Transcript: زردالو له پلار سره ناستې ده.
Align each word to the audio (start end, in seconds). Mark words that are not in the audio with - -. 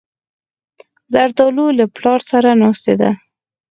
زردالو 1.13 1.65
له 1.77 1.85
پلار 1.95 2.19
سره 2.31 2.49
ناستې 2.61 2.93
ده. 3.01 3.11